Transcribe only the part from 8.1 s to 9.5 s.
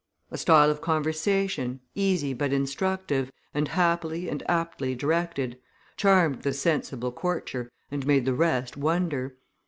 the rest wonder.